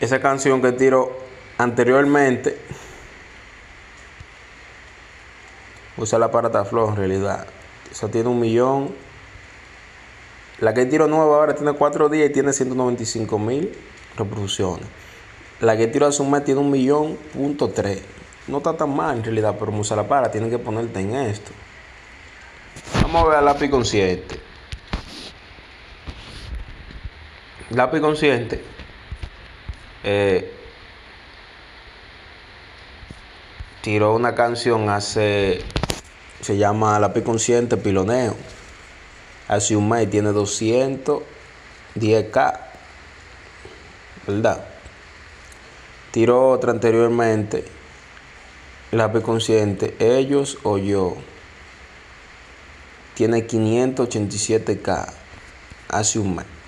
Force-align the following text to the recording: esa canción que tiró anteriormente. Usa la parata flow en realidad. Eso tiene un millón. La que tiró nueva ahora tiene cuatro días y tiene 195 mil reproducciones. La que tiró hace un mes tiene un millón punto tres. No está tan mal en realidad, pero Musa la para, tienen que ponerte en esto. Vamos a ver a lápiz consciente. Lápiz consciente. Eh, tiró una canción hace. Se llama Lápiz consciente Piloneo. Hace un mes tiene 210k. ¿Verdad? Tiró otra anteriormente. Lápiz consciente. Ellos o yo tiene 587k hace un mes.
esa 0.00 0.20
canción 0.20 0.62
que 0.62 0.72
tiró 0.72 1.16
anteriormente. 1.58 2.58
Usa 5.96 6.18
la 6.18 6.30
parata 6.30 6.64
flow 6.64 6.88
en 6.90 6.96
realidad. 6.96 7.46
Eso 7.90 8.08
tiene 8.08 8.28
un 8.28 8.40
millón. 8.40 8.94
La 10.60 10.72
que 10.74 10.86
tiró 10.86 11.06
nueva 11.06 11.36
ahora 11.36 11.54
tiene 11.54 11.72
cuatro 11.72 12.08
días 12.08 12.30
y 12.30 12.32
tiene 12.32 12.52
195 12.52 13.38
mil 13.38 13.72
reproducciones. 14.16 14.86
La 15.60 15.76
que 15.76 15.86
tiró 15.88 16.06
hace 16.06 16.22
un 16.22 16.30
mes 16.30 16.44
tiene 16.44 16.60
un 16.60 16.70
millón 16.70 17.16
punto 17.34 17.68
tres. 17.68 18.02
No 18.46 18.58
está 18.58 18.76
tan 18.76 18.94
mal 18.94 19.18
en 19.18 19.24
realidad, 19.24 19.56
pero 19.58 19.70
Musa 19.70 19.94
la 19.94 20.08
para, 20.08 20.30
tienen 20.30 20.50
que 20.50 20.58
ponerte 20.58 21.00
en 21.00 21.14
esto. 21.14 21.50
Vamos 23.02 23.22
a 23.22 23.28
ver 23.28 23.38
a 23.38 23.42
lápiz 23.42 23.68
consciente. 23.68 24.40
Lápiz 27.70 28.00
consciente. 28.00 28.79
Eh, 30.02 30.50
tiró 33.82 34.14
una 34.14 34.34
canción 34.34 34.88
hace. 34.88 35.60
Se 36.40 36.56
llama 36.56 36.98
Lápiz 36.98 37.22
consciente 37.22 37.76
Piloneo. 37.76 38.34
Hace 39.48 39.76
un 39.76 39.88
mes 39.88 40.08
tiene 40.08 40.30
210k. 40.30 42.60
¿Verdad? 44.26 44.64
Tiró 46.12 46.50
otra 46.50 46.72
anteriormente. 46.72 47.64
Lápiz 48.92 49.20
consciente. 49.20 49.96
Ellos 49.98 50.58
o 50.62 50.78
yo 50.78 51.16
tiene 53.14 53.46
587k 53.46 55.12
hace 55.88 56.18
un 56.18 56.36
mes. 56.36 56.59